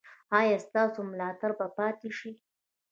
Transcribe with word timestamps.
ایا 0.39 0.57
ستاسو 0.67 0.99
ملاتړ 1.11 1.51
به 1.59 1.67
پاتې 1.77 2.09
شي؟ 2.17 2.31